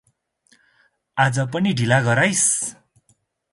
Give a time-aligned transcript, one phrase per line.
[1.17, 2.49] आज पनि ढिला घर आईस्?